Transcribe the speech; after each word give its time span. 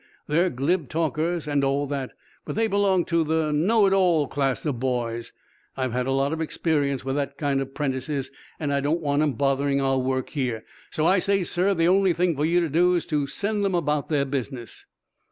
They're 0.25 0.49
glib 0.49 0.89
talkers, 0.89 1.47
and 1.47 1.63
all 1.63 1.85
that, 1.85 2.13
but 2.43 2.55
they 2.55 2.65
belong 2.65 3.05
to 3.05 3.23
the 3.23 3.51
know 3.51 3.85
it 3.85 3.93
all 3.93 4.27
class 4.27 4.65
of 4.65 4.79
boys. 4.79 5.31
I've 5.77 5.91
had 5.91 6.07
a 6.07 6.11
lot 6.11 6.33
of 6.33 6.41
experience 6.41 7.05
with 7.05 7.15
that 7.17 7.37
kind 7.37 7.61
of 7.61 7.75
'prentices, 7.75 8.31
and 8.59 8.73
I 8.73 8.79
don't 8.79 8.99
want 8.99 9.21
'em 9.21 9.33
bothering 9.33 9.79
our 9.79 9.99
work 9.99 10.29
here. 10.29 10.65
So 10.89 11.05
I 11.05 11.19
say, 11.19 11.43
sir, 11.43 11.75
the 11.75 11.87
only 11.87 12.13
thing 12.13 12.35
for 12.35 12.45
you 12.47 12.59
to 12.61 12.67
do 12.69 12.95
is 12.95 13.05
to 13.05 13.27
send 13.27 13.63
them 13.63 13.75
about 13.75 14.09
their 14.09 14.25
business." 14.25 14.87